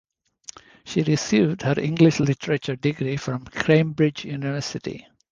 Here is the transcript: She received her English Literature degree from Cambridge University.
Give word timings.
She 0.83 1.03
received 1.03 1.61
her 1.61 1.79
English 1.79 2.19
Literature 2.19 2.75
degree 2.75 3.17
from 3.17 3.45
Cambridge 3.45 4.25
University. 4.25 5.05